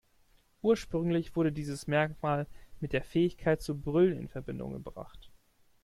Ursprünglich 0.63 1.35
wurde 1.35 1.51
dieses 1.51 1.85
Merkmal 1.85 2.47
mit 2.79 2.91
der 2.91 3.03
Fähigkeit 3.03 3.61
zu 3.61 3.79
brüllen 3.79 4.17
in 4.17 4.29
Verbindung 4.29 4.73
gebracht. 4.73 5.29